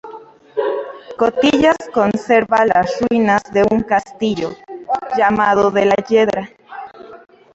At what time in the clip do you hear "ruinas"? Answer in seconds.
3.01-3.43